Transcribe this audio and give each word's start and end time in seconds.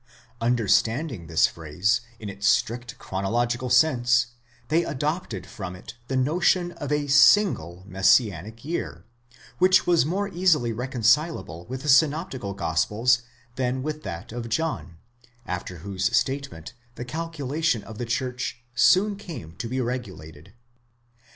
Understanding 0.41 1.27
this 1.27 1.45
phrase 1.45 2.01
in 2.19 2.27
its 2.27 2.47
strict 2.47 2.97
chronological 2.97 3.69
sense, 3.69 4.31
they 4.69 4.83
adopted 4.83 5.45
from 5.45 5.75
it 5.75 5.93
the 6.07 6.17
notion 6.17 6.71
of 6.71 6.91
a 6.91 7.05
single 7.05 7.83
messianic 7.85 8.65
year, 8.65 9.05
which 9.59 9.85
was 9.85 10.03
more 10.03 10.27
easily 10.27 10.73
reconcilable 10.73 11.67
with 11.67 11.83
the 11.83 11.87
synoptical 11.87 12.55
gospels 12.55 13.21
than 13.57 13.83
with 13.83 14.01
that 14.01 14.31
of 14.31 14.49
John, 14.49 14.97
after 15.45 15.77
whose 15.85 16.05
statement 16.17 16.73
the 16.95 17.05
calculation 17.05 17.83
of 17.83 17.99
the 17.99 18.05
church 18.07 18.59
soon 18.73 19.15
came 19.15 19.55
to 19.57 19.67
be 19.69 19.79
regulated. 19.81 20.53